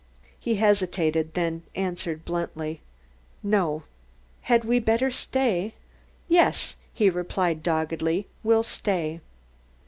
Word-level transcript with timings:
He 0.39 0.55
hesitated, 0.55 1.35
then 1.35 1.61
answered 1.75 2.25
bluntly: 2.25 2.81
"No." 3.43 3.83
"H 3.85 3.85
had 4.47 4.65
we 4.65 4.79
better 4.79 5.11
stay?" 5.11 5.75
"Yes," 6.27 6.75
he 6.91 7.07
replied, 7.11 7.61
doggedly, 7.61 8.25
"we'll 8.43 8.63
stay." 8.63 9.21